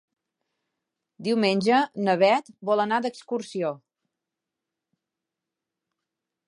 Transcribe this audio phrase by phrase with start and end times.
[1.27, 3.71] Diumenge na Beth vol anar d'excursió.